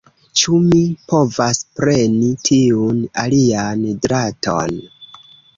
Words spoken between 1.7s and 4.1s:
preni tiun alian